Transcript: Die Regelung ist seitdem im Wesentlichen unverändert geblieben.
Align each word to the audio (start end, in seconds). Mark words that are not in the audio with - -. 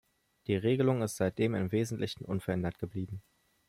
Die 0.47 0.55
Regelung 0.55 1.03
ist 1.03 1.17
seitdem 1.17 1.53
im 1.53 1.71
Wesentlichen 1.71 2.25
unverändert 2.25 2.79
geblieben. 2.79 3.21